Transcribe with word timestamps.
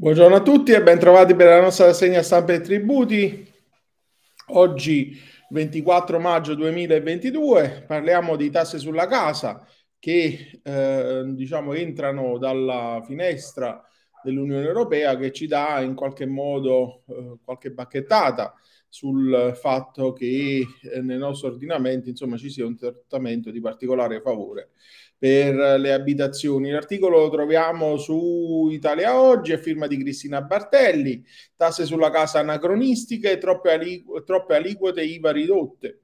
Buongiorno 0.00 0.36
a 0.36 0.42
tutti 0.42 0.70
e 0.70 0.80
ben 0.80 0.96
trovati 1.00 1.34
per 1.34 1.48
la 1.48 1.60
nostra 1.60 1.86
rassegna 1.86 2.22
stampa 2.22 2.52
e 2.52 2.60
tributi. 2.60 3.52
Oggi 4.50 5.18
24 5.48 6.20
maggio 6.20 6.54
2022 6.54 7.82
parliamo 7.84 8.36
di 8.36 8.48
tasse 8.48 8.78
sulla 8.78 9.08
casa 9.08 9.66
che 9.98 10.60
eh, 10.62 11.22
diciamo 11.26 11.72
entrano 11.72 12.38
dalla 12.38 13.02
finestra 13.04 13.84
dell'Unione 14.22 14.64
Europea 14.64 15.16
che 15.16 15.32
ci 15.32 15.48
dà 15.48 15.80
in 15.80 15.96
qualche 15.96 16.26
modo 16.26 17.02
eh, 17.08 17.38
qualche 17.44 17.72
bacchettata 17.72 18.54
sul 18.88 19.52
fatto 19.60 20.12
che 20.12 20.66
eh, 20.82 21.00
nel 21.00 21.18
nostro 21.18 21.48
ordinamento 21.48 22.08
insomma 22.08 22.36
ci 22.36 22.50
sia 22.50 22.66
un 22.66 22.76
trattamento 22.76 23.50
di 23.50 23.60
particolare 23.60 24.20
favore 24.20 24.70
per 25.18 25.54
le 25.80 25.92
abitazioni. 25.92 26.70
L'articolo 26.70 27.18
lo 27.18 27.30
troviamo 27.30 27.96
su 27.96 28.68
Italia 28.70 29.20
Oggi, 29.20 29.52
è 29.52 29.58
firma 29.58 29.86
di 29.86 29.98
Cristina 29.98 30.42
Bartelli, 30.42 31.24
tasse 31.56 31.84
sulla 31.84 32.10
casa 32.10 32.38
anacronistiche 32.38 33.36
troppe, 33.38 33.72
aliqu- 33.72 34.24
troppe 34.24 34.54
aliquote 34.54 35.02
IVA 35.02 35.32
ridotte 35.32 36.02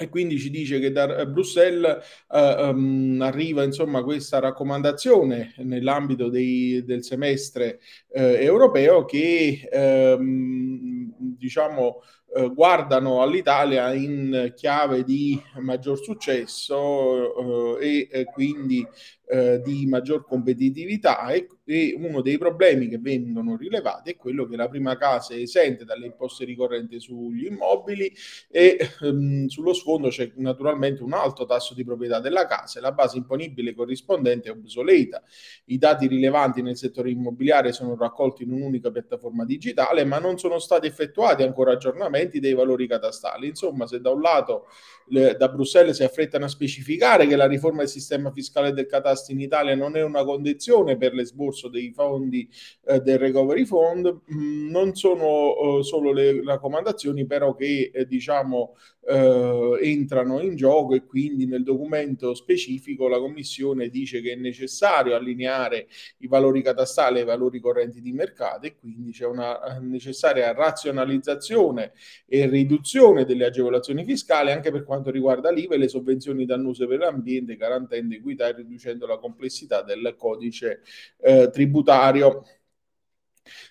e 0.00 0.08
quindi 0.08 0.38
ci 0.38 0.48
dice 0.48 0.78
che 0.78 0.92
da 0.92 1.26
Bruxelles 1.26 2.24
uh, 2.28 2.68
um, 2.70 3.18
arriva 3.20 3.64
insomma 3.64 4.02
questa 4.02 4.38
raccomandazione 4.38 5.52
nell'ambito 5.58 6.30
dei, 6.30 6.82
del 6.86 7.04
semestre 7.04 7.80
uh, 8.08 8.20
europeo 8.20 9.04
che 9.04 9.68
um, 9.70 11.12
diciamo 11.18 12.00
uh, 12.34 12.52
guardano 12.54 13.22
all'Italia 13.22 13.92
in 13.92 14.52
chiave 14.54 15.04
di 15.04 15.40
maggior 15.58 15.98
successo 15.98 17.78
e 17.78 18.26
quindi 18.32 18.86
eh, 19.32 19.60
di 19.62 19.86
maggior 19.86 20.26
competitività 20.26 21.28
e, 21.28 21.46
e, 21.64 21.94
uno 21.96 22.20
dei 22.20 22.36
problemi 22.36 22.88
che 22.88 22.98
vengono 22.98 23.56
rilevati 23.56 24.10
è 24.10 24.16
quello 24.16 24.44
che 24.44 24.56
la 24.56 24.68
prima 24.68 24.96
casa 24.96 25.34
è 25.34 25.36
esente 25.36 25.84
dalle 25.84 26.06
imposte 26.06 26.44
ricorrenti 26.44 26.98
sugli 26.98 27.46
immobili 27.46 28.12
e 28.50 28.76
ehm, 29.02 29.46
sullo 29.46 29.72
sfondo 29.72 30.08
c'è 30.08 30.32
naturalmente 30.34 31.04
un 31.04 31.12
alto 31.12 31.44
tasso 31.44 31.74
di 31.74 31.84
proprietà 31.84 32.18
della 32.18 32.46
casa 32.46 32.80
e 32.80 32.82
la 32.82 32.90
base 32.90 33.18
imponibile 33.18 33.72
corrispondente 33.72 34.48
è 34.48 34.52
obsoleta. 34.52 35.22
I 35.66 35.78
dati 35.78 36.08
rilevanti 36.08 36.60
nel 36.60 36.76
settore 36.76 37.10
immobiliare 37.10 37.70
sono 37.70 37.94
raccolti 37.96 38.42
in 38.42 38.50
un'unica 38.50 38.90
piattaforma 38.90 39.44
digitale 39.44 40.04
ma 40.04 40.18
non 40.18 40.38
sono 40.38 40.58
stati 40.58 40.88
effettuati 40.88 41.44
ancora 41.44 41.70
aggiornamenti 41.70 42.19
dei 42.28 42.52
valori 42.52 42.86
catastali. 42.86 43.48
Insomma, 43.48 43.86
se 43.86 44.00
da 44.00 44.10
un 44.10 44.20
lato 44.20 44.66
le, 45.10 45.36
da 45.36 45.48
Bruxelles 45.48 45.96
si 45.96 46.04
affrettano 46.04 46.44
a 46.44 46.48
specificare 46.48 47.26
che 47.26 47.36
la 47.36 47.46
riforma 47.46 47.78
del 47.78 47.88
sistema 47.88 48.30
fiscale 48.30 48.72
del 48.72 48.86
catasto 48.86 49.32
in 49.32 49.40
Italia 49.40 49.74
non 49.74 49.96
è 49.96 50.02
una 50.02 50.24
condizione 50.24 50.96
per 50.96 51.14
l'esborso 51.14 51.68
dei 51.68 51.92
fondi 51.92 52.48
eh, 52.86 53.00
del 53.00 53.18
recovery 53.18 53.64
fund, 53.64 54.20
mm, 54.32 54.70
non 54.70 54.94
sono 54.94 55.78
eh, 55.78 55.82
solo 55.82 56.12
le 56.12 56.42
raccomandazioni 56.44 57.26
però 57.26 57.54
che 57.54 57.90
eh, 57.92 58.06
diciamo 58.06 58.76
eh, 59.06 59.78
entrano 59.82 60.40
in 60.40 60.56
gioco 60.56 60.94
e 60.94 61.04
quindi 61.04 61.46
nel 61.46 61.62
documento 61.62 62.34
specifico 62.34 63.08
la 63.08 63.18
Commissione 63.18 63.88
dice 63.88 64.20
che 64.20 64.32
è 64.32 64.36
necessario 64.36 65.14
allineare 65.14 65.88
i 66.18 66.28
valori 66.28 66.62
catastali 66.62 67.18
ai 67.18 67.24
valori 67.24 67.60
correnti 67.60 68.00
di 68.00 68.12
mercato 68.12 68.66
e 68.66 68.76
quindi 68.76 69.10
c'è 69.10 69.26
una 69.26 69.76
eh, 69.76 69.80
necessaria 69.80 70.52
razionalizzazione 70.52 71.92
e 72.26 72.46
riduzione 72.46 73.24
delle 73.24 73.46
agevolazioni 73.46 74.04
fiscali 74.04 74.50
anche 74.50 74.70
per 74.70 74.84
quanto 74.84 75.10
riguarda 75.10 75.50
l'IVA 75.50 75.74
e 75.74 75.78
le 75.78 75.88
sovvenzioni 75.88 76.44
dannose 76.44 76.86
per 76.86 76.98
l'ambiente, 76.98 77.56
garantendo 77.56 78.14
equità 78.14 78.48
e 78.48 78.52
riducendo 78.52 79.06
la 79.06 79.18
complessità 79.18 79.82
del 79.82 80.14
codice 80.16 80.82
eh, 81.18 81.50
tributario. 81.52 82.44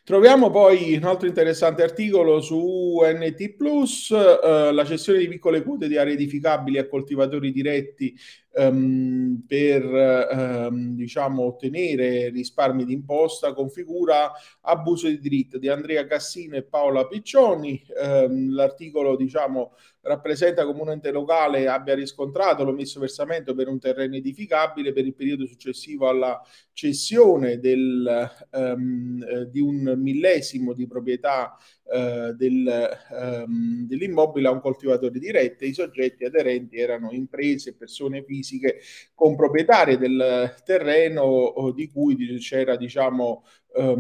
Troviamo 0.04 0.50
poi 0.50 0.96
un 0.96 1.04
altro 1.04 1.28
interessante 1.28 1.84
articolo 1.84 2.42
su 2.42 3.00
NT 3.02 3.56
Plus, 3.56 4.12
eh, 4.12 4.72
la 4.72 4.84
cessione 4.84 5.20
di 5.20 5.28
piccole 5.28 5.64
quote 5.64 5.88
di 5.88 5.98
aree 5.98 6.14
edificabili 6.14 6.78
a 6.80 6.88
coltivatori 6.88 7.52
diretti 7.52 8.18
ehm, 8.54 9.44
per 9.48 9.84
ehm, 9.84 10.96
diciamo, 10.96 11.44
ottenere 11.44 12.30
risparmi 12.30 12.86
di 12.86 12.94
imposta 12.94 13.54
configura 13.54 14.32
abuso 14.62 15.08
di 15.08 15.20
diritto 15.20 15.58
di 15.58 15.68
Andrea 15.68 16.06
Cassino 16.06 16.56
e 16.56 16.64
Paola 16.64 17.08
Piccioni. 17.08 17.84
Ehm, 18.02 18.54
l'articolo 18.54 19.16
diciamo, 19.16 19.74
rappresenta 20.02 20.66
come 20.66 20.82
un 20.82 20.92
ente 20.92 21.12
locale 21.12 21.68
abbia 21.68 21.94
riscontrato 21.94 22.64
l'omesso 22.64 23.00
versamento 23.00 23.54
per 23.54 23.68
un 23.68 23.80
terreno 23.80 24.16
edificabile 24.16 24.94
per 24.94 25.06
il 25.06 25.14
periodo 25.14 25.46
successivo 25.46 26.08
alla 26.08 26.42
cessione 26.72 27.60
del, 27.60 28.30
um, 28.52 29.22
eh, 29.22 29.50
di 29.50 29.60
un 29.60 29.96
millesimo 29.98 30.74
di 30.74 30.88
proprietà 30.88 31.56
uh, 31.92 32.34
del, 32.34 32.98
um, 33.12 33.88
dell'immobile 33.88 34.48
a 34.48 34.52
un 34.52 34.62
coltivatore 34.62 35.20
diretto. 35.20 35.66
I 35.66 35.74
soggetti 35.74 36.26
aderenti 36.26 36.78
erano 36.78 37.12
imprese 37.12 37.76
persone 37.76 38.24
fisiche 38.24 38.80
comproprietarie 39.14 39.98
del 39.98 40.56
terreno 40.64 41.72
di 41.76 41.90
cui 41.90 42.16
c'era 42.38 42.76
diciamo 42.76 43.44
uh, 43.76 44.00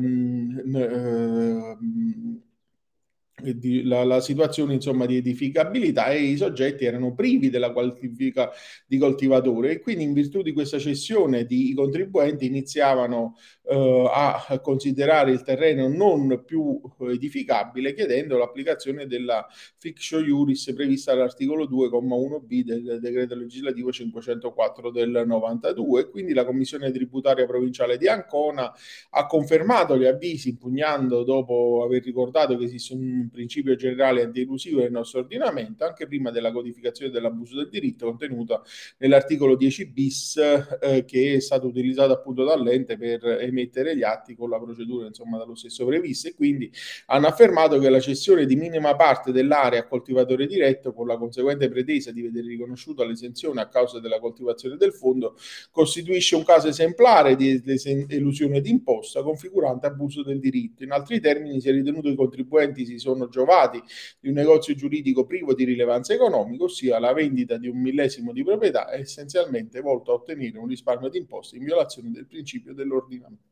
di, 3.41 3.83
la, 3.83 4.03
la, 4.03 4.21
situazione 4.21 4.73
insomma 4.73 5.06
di 5.06 5.17
edificabilità 5.17 6.09
e 6.09 6.21
i 6.21 6.38
soggetti 6.38 6.85
erano 6.85 7.13
privi 7.13 7.50
della 7.50 7.71
qualifica 7.71 8.51
di 8.85 8.97
coltivatore 8.97 9.71
e 9.71 9.79
quindi 9.79 10.03
in 10.03 10.13
virtù 10.13 10.41
di 10.41 10.53
questa 10.53 10.79
cessione 10.79 11.45
di, 11.45 11.69
i 11.69 11.73
contribuenti 11.73 12.45
iniziavano 12.45 13.35
eh, 13.69 14.09
a 14.12 14.59
considerare 14.62 15.31
il 15.31 15.44
terreno 15.44 15.88
non 15.88 16.44
più 16.44 16.81
edificabile 17.02 17.94
chiedendo 17.94 18.35
l'applicazione 18.35 19.06
della 19.06 19.46
fiction 19.78 20.25
iuris 20.25 20.74
prevista 20.74 21.13
dall'articolo 21.13 21.66
2,1b 21.66 22.62
del 22.63 23.00
decreto 23.00 23.35
legislativo 23.35 23.91
504 23.91 24.90
del 24.90 25.24
92 25.24 26.02
e 26.02 26.09
quindi 26.09 26.34
la 26.34 26.46
commissione 26.46 26.91
tributaria 26.91 27.46
provinciale 27.46 27.97
di 27.97 28.07
Ancona 28.07 28.74
ha 29.12 29.25
confermato 29.28 29.96
gli 29.97 30.06
avvisi 30.06 30.50
impugnando 30.50 31.24
dopo 31.24 31.84
aver 31.86 32.03
ricordato 32.03 32.57
che 32.57 32.63
esiste 32.63 32.94
un 32.94 33.30
principio 33.31 33.75
generale 33.75 34.24
antielusivo 34.24 34.81
del 34.81 34.91
nostro 34.91 35.19
ordinamento, 35.19 35.86
anche 35.86 36.07
prima 36.07 36.31
della 36.31 36.51
codificazione 36.51 37.12
dell'abuso 37.12 37.56
del 37.56 37.69
diritto 37.69 38.07
contenuta 38.07 38.63
nell'articolo 38.97 39.56
10 39.56 39.86
bis 39.91 40.38
eh, 40.38 41.06
che 41.06 41.36
è 41.36 41.40
stato 41.40 41.68
utilizzato 41.68 42.13
appunto 42.13 42.44
dall'ente 42.44 42.97
per 42.97 43.24
emettere 43.25 43.57
gli 43.96 44.03
atti 44.03 44.36
con 44.36 44.50
la 44.50 44.59
procedura 44.59 45.08
insomma 45.08 45.38
dallo 45.38 45.56
stesso 45.56 45.86
prevista 45.86 46.30
e 46.30 46.36
quindi 46.36 46.72
hanno 47.08 47.28
affermato 47.28 47.80
che 47.80 47.90
la 47.90 48.00
cessione 48.00 48.46
di 48.46 48.56
minima 48.56 48.96
parte 48.96 49.31
dell'area 49.31 49.81
a 49.81 49.88
coltivatore 49.88 50.46
diretto 50.46 50.94
con 50.94 51.08
la 51.08 51.18
conseguente 51.18 51.69
pretesa 51.69 52.12
di 52.12 52.22
vedere 52.22 52.48
riconosciuta 52.48 53.06
l'esenzione 53.06 53.62
a 53.62 53.68
causa 53.68 54.00
della 54.00 54.19
coltivazione 54.19 54.75
del 54.75 54.94
fondo 54.94 55.36
costituisce 55.72 56.36
un 56.36 56.44
caso 56.44 56.68
esemplare 56.68 57.36
di 57.36 57.62
elusione 58.09 58.62
d'imposta 58.62 59.24
configurante 59.24 59.88
abuso 59.88 60.24
del 60.24 60.40
diritto. 60.40 60.84
In 60.84 60.92
altri 60.92 61.19
termini 61.19 61.59
si 61.59 61.69
è 61.69 61.72
ritenuto 61.72 62.08
che 62.08 62.14
i 62.14 62.18
contribuenti 62.18 62.86
si 62.86 62.98
sono 62.98 63.28
giovati 63.28 63.81
di 64.19 64.30
un 64.30 64.36
negozio 64.36 64.74
giuridico 64.75 65.25
privo 65.25 65.53
di 65.53 65.64
rilevanza 65.64 66.14
economica, 66.14 66.64
ossia 66.64 67.00
la 67.00 67.14
vendita 67.14 67.58
di 67.58 67.68
un 67.68 67.80
millesimo 67.80 68.31
di 68.31 68.44
proprietà, 68.44 68.90
è 68.90 69.00
essenzialmente 69.00 69.81
volto 69.81 70.12
a 70.12 70.16
ottenere 70.16 70.58
un 70.58 70.68
risparmio 70.68 71.09
di 71.09 71.18
imposte 71.18 71.58
in 71.58 71.64
violazione 71.64 72.12
del 72.12 72.25
principio 72.25 72.74
dell'ordinamento 72.74 73.49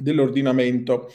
dell'ordinamento. 0.00 1.08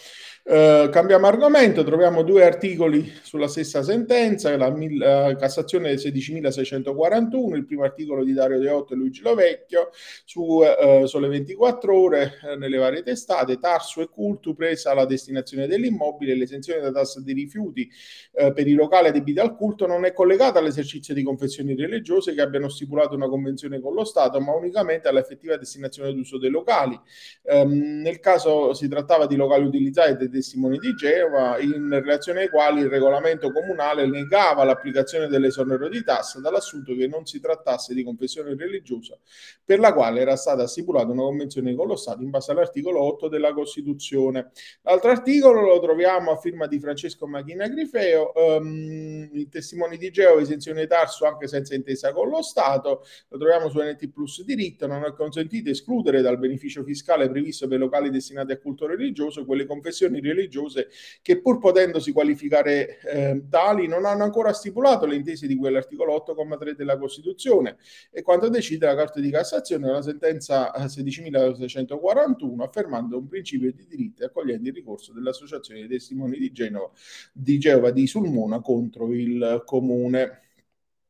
Uh, 0.47 0.89
cambiamo 0.91 1.25
argomento, 1.25 1.83
troviamo 1.83 2.22
due 2.22 2.45
articoli 2.45 3.11
sulla 3.23 3.47
stessa 3.47 3.81
sentenza, 3.81 4.56
la 4.56 4.67
uh, 4.67 5.35
Cassazione 5.35 5.95
16.641, 5.95 7.56
il 7.56 7.66
primo 7.66 7.81
articolo 7.81 8.23
di 8.23 8.31
Dario 8.31 8.59
Deotto 8.59 8.94
e 8.94 8.95
Luigi 8.95 9.23
Lovecchio, 9.23 9.89
su 10.23 10.41
uh, 10.44 11.07
Sole 11.07 11.29
24 11.29 12.00
Ore, 12.00 12.34
nelle 12.59 12.78
varie 12.78 13.01
testate, 13.01 13.57
Tarso 13.57 14.02
e 14.02 14.08
Cultu, 14.08 14.53
presa 14.53 14.93
la 14.93 15.05
destinazione 15.05 15.66
dell'immobile, 15.66 16.35
l'esenzione 16.35 16.79
da 16.79 16.91
tassa 16.91 17.22
dei 17.22 17.34
rifiuti 17.34 17.90
per 18.31 18.67
i 18.67 18.73
locali 18.73 19.08
adibiti 19.08 19.40
al 19.40 19.55
culto 19.55 19.87
non 19.87 20.03
è 20.03 20.11
collegata 20.11 20.59
all'esercizio 20.59 21.14
di 21.14 21.23
confessioni 21.23 21.73
religiose 21.73 22.34
che 22.34 22.41
abbiano 22.41 22.67
stipulato 22.67 23.16
una 23.16 23.29
convenzione 23.29 23.79
con 23.79 23.93
lo 23.93 24.03
Stato, 24.03 24.41
ma 24.41 24.53
unicamente 24.53 25.08
all'effettiva 25.08 25.55
destinazione 25.55 26.14
d'uso 26.14 26.37
dei 26.37 26.49
locali. 26.49 26.99
Um, 27.43 28.02
nel 28.02 28.20
caso 28.20 28.73
si 28.73 28.90
trattava 28.90 29.25
di 29.25 29.37
locali 29.37 29.66
utilizzati 29.66 30.11
dai 30.35 30.41
testimoni 30.41 30.78
di 30.78 30.93
Geova, 30.93 31.59
in 31.59 31.90
relazione 31.90 32.41
ai 32.41 32.49
quali 32.49 32.82
il 32.82 32.90
regolamento 32.90 33.52
comunale 33.52 34.05
negava 34.05 34.64
l'applicazione 34.64 35.28
dell'esonero 35.28 35.87
di 35.87 36.03
tassa 36.03 36.40
dall'assunto 36.40 36.93
che 36.93 37.08
non 37.08 37.26
si 37.26 37.40
trattasse 37.40 37.93
di 37.93 38.03
confessione 38.03 38.55
religiosa, 38.55 39.17
per 39.64 39.79
la 39.79 39.93
quale 39.93 40.20
era 40.20 40.35
stata 40.35 40.67
stipulata 40.67 41.11
una 41.11 41.23
convenzione 41.23 41.73
con 41.73 41.87
lo 41.87 41.96
Stato 41.96 42.22
in 42.22 42.29
base 42.29 42.52
all'articolo 42.52 43.02
8 43.02 43.29
della 43.29 43.53
Costituzione. 43.53 44.52
L'altro 44.82 45.11
articolo 45.11 45.61
lo 45.61 45.79
troviamo 45.79 46.32
a 46.32 46.37
firma 46.37 46.67
di 46.67 46.79
Francesco 46.79 47.28
Machina 47.28 47.67
Grifeo, 47.67 48.32
um, 48.35 49.29
i 49.32 49.47
testimoni 49.47 49.97
di 49.97 50.11
Geova, 50.11 50.41
esenzione 50.41 50.87
tarso 50.87 51.26
anche 51.26 51.47
senza 51.47 51.76
intesa 51.76 52.11
con 52.11 52.29
lo 52.29 52.41
Stato, 52.41 53.03
lo 53.29 53.37
troviamo 53.37 53.70
su 53.70 53.79
NT 53.79 54.09
Plus 54.09 54.43
diritto, 54.43 54.87
non 54.87 55.03
è 55.03 55.14
consentito 55.14 55.70
escludere 55.70 56.22
dal 56.22 56.37
beneficio 56.37 56.84
fiscale 56.84 57.29
previsto 57.29 57.67
per 57.67 57.79
locali 57.79 58.09
destinati 58.09 58.52
a 58.52 58.58
culto 58.58 58.85
religioso, 58.85 59.46
quelle 59.46 59.66
confessioni 59.66 60.20
religiose 60.25 60.89
che 61.22 61.41
pur 61.41 61.59
potendosi 61.59 62.11
qualificare 62.11 62.99
eh, 63.01 63.43
tali 63.49 63.87
non 63.87 64.05
hanno 64.05 64.23
ancora 64.23 64.53
stipulato 64.53 65.05
le 65.05 65.16
intese 65.16 65.47
di 65.47 65.55
quell'articolo 65.55 66.23
8,3 66.27 66.72
della 66.72 66.97
Costituzione 66.97 67.77
e 68.11 68.22
quanto 68.22 68.49
decide 68.49 68.85
la 68.85 68.95
Corte 68.95 69.22
di 69.22 69.29
Cassazione 69.29 69.85
nella 69.85 70.01
sentenza 70.01 70.72
16.641 70.75 72.59
eh, 72.59 72.63
affermando 72.63 73.17
un 73.17 73.27
principio 73.27 73.72
di 73.72 73.85
diritto 73.87 74.23
e 74.23 74.25
accogliendo 74.25 74.69
il 74.69 74.75
ricorso 74.75 75.13
dell'Associazione 75.13 75.81
dei 75.81 75.89
Testimoni 75.89 76.37
di 76.37 76.51
Genova 76.51 76.91
di 77.31 77.57
Geova 77.59 77.91
di 77.91 78.07
Sulmona 78.07 78.61
contro 78.61 79.13
il 79.13 79.63
Comune. 79.66 80.41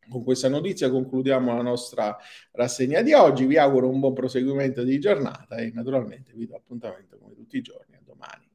Con 0.07 0.23
questa 0.23 0.50
notizia 0.50 0.89
concludiamo 0.89 1.56
la 1.56 1.63
nostra 1.63 2.15
rassegna 2.51 3.01
di 3.01 3.13
oggi. 3.13 3.45
Vi 3.45 3.57
auguro 3.57 3.89
un 3.89 4.00
buon 4.00 4.13
proseguimento 4.13 4.83
di 4.83 5.00
giornata 5.00 5.56
e 5.56 5.71
naturalmente 5.73 6.31
vi 6.35 6.45
do 6.45 6.56
appuntamento 6.56 7.17
come 7.17 7.33
tutti 7.33 7.57
i 7.57 7.62
giorni 7.62 7.95
a 7.95 8.01
domani. 8.03 8.55